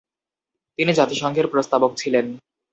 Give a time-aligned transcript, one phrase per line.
[0.79, 2.25] তিনি জাতিসংঘের প্রস্তাবক ছিলেন।